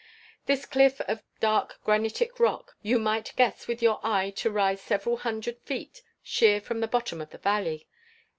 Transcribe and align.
This 0.47 0.65
cliff 0.65 0.99
of 1.01 1.21
dark 1.39 1.79
granitic 1.83 2.39
rock 2.39 2.75
you 2.81 2.97
might 2.97 3.33
guess 3.35 3.67
with 3.67 3.83
your 3.83 3.99
eye 4.01 4.31
to 4.37 4.49
rise 4.49 4.81
several 4.81 5.17
hundred 5.17 5.59
feet 5.61 6.01
sheer 6.23 6.59
from 6.59 6.79
the 6.79 6.87
bottom 6.87 7.21
of 7.21 7.29
the 7.29 7.37
valley. 7.37 7.87